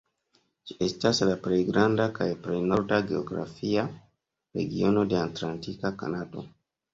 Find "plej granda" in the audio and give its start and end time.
1.47-2.07